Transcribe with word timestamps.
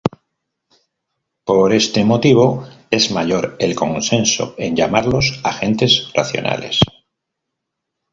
Por 1.43 1.73
este 1.73 2.03
motivo 2.05 2.67
es 2.89 3.11
mayor 3.11 3.55
el 3.59 3.75
consenso 3.75 4.55
en 4.57 4.75
llamarlos 4.75 5.39
agentes 5.43 6.11
racionales. 6.15 6.79